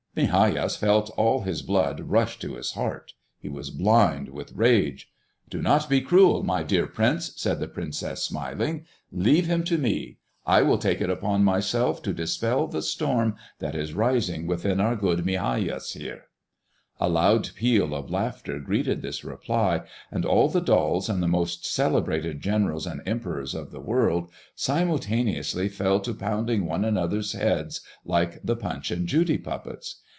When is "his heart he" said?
2.55-3.47